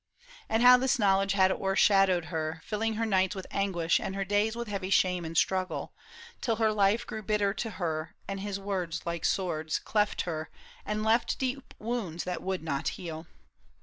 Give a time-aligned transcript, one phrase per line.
[0.49, 4.55] And how this knowledge had o'ershadowed her, Filling her nights with anguish and her days
[4.55, 5.93] With heavy shame and struggle,
[6.41, 10.49] till her life Grew bitter to her, and his words like swords Cleft her
[10.87, 13.27] and left deep wounds that would not heal.